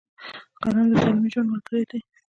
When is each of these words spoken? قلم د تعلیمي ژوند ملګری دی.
قلم 0.63 0.85
د 0.91 0.93
تعلیمي 1.01 1.27
ژوند 1.33 1.49
ملګری 1.53 1.83
دی. 1.89 1.99